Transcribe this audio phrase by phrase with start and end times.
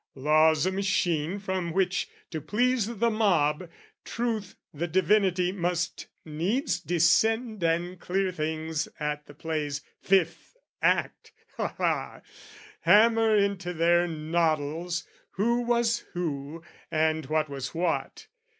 [0.15, 3.69] Law's a machine from which, to please the mob,
[4.03, 12.21] Truth the divinity must needs descend And clear things at the play's fifth act aha!
[12.79, 18.25] Hammer into their noddles who was who And what was what.